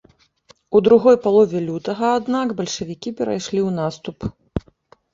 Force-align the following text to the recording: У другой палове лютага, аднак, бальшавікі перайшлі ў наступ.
У 0.77 0.81
другой 0.87 1.17
палове 1.25 1.61
лютага, 1.67 2.09
аднак, 2.23 2.47
бальшавікі 2.63 3.09
перайшлі 3.23 3.59
ў 3.67 3.69
наступ. 3.81 4.19